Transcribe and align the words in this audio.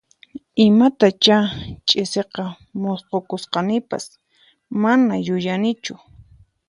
Imatachá 0.67 1.37
ch'isiqa 1.87 2.45
musqhukusqanipas, 2.81 4.05
mana 4.81 5.13
yuyanichu 5.25 5.93